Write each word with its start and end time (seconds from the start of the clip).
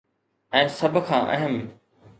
۽ 0.61 0.63
سڀ 0.79 0.99
کان 1.11 1.31
اهم. 1.37 1.55